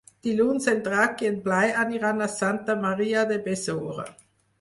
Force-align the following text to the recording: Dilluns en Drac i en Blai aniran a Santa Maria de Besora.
Dilluns 0.27 0.67
en 0.69 0.79
Drac 0.85 1.19
i 1.25 1.27
en 1.31 1.35
Blai 1.43 1.73
aniran 1.81 2.23
a 2.23 2.29
Santa 2.37 2.77
Maria 2.87 3.27
de 3.33 3.39
Besora. 3.49 4.07